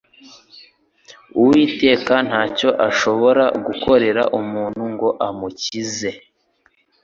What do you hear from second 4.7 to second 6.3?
ngo amukize